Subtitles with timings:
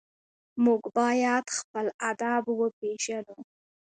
[0.63, 3.37] موږ باید خپل ادب وپېژنو.